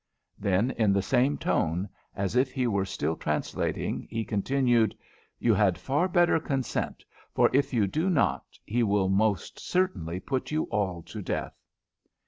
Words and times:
Then 0.39 0.71
in 0.71 0.93
the 0.93 1.03
same 1.03 1.37
tone, 1.37 1.87
as 2.15 2.35
if 2.35 2.51
he 2.51 2.65
were 2.65 2.85
still 2.85 3.15
translating, 3.15 4.07
he 4.09 4.25
continued: 4.25 4.97
"You 5.37 5.53
had 5.53 5.77
far 5.77 6.07
better 6.07 6.39
consent, 6.39 7.05
for 7.35 7.51
if 7.53 7.71
you 7.71 7.85
do 7.85 8.09
not 8.09 8.57
he 8.65 8.81
will 8.81 9.09
most 9.09 9.59
certainly 9.59 10.19
put 10.19 10.49
you 10.49 10.63
all 10.71 11.03
to 11.03 11.21
death." 11.21 11.55